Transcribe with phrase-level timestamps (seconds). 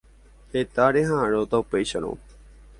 [0.55, 2.13] Heta reha'ãrõta upéicharõ.